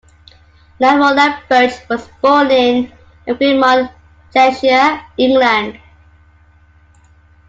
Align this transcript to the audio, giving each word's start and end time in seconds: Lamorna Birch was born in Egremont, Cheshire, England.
Lamorna 0.79 1.43
Birch 1.47 1.87
was 1.87 2.07
born 2.23 2.49
in 2.49 2.91
Egremont, 3.27 3.91
Cheshire, 4.33 4.99
England. 5.15 5.79